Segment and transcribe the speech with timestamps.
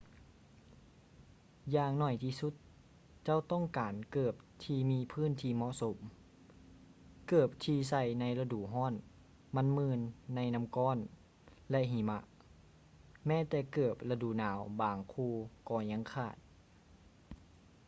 [1.75, 2.53] ຢ່າງໜ້ອຍທີ່ສຸດ
[3.23, 5.97] ເຈົ້າຕ້ອງການເກີບທີ່ມີພື້ນທີ່ເໝາະສົມ
[7.29, 8.93] ເກີບທີ່ໃສ່ໃນລະດູຮ້ອນ
[9.55, 9.99] ມັກມື່ນ
[10.35, 10.97] ໃນນໍ້າກ້ອນ
[11.71, 12.19] ແລະ ຫິມະ
[13.27, 15.31] ແມ້ແຕ່ເກີບລະດູໜາວບາງຄູ່
[15.69, 16.35] ກໍຍັງຂາດ